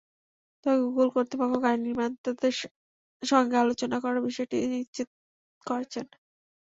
[0.65, 2.53] তবে গুগল কর্তৃপক্ষ গাড়ি নির্মাতাদের
[3.21, 5.07] সঙ্গে আলোচনা করার বিষয়টি নিশ্চিত
[5.65, 5.99] করেছে।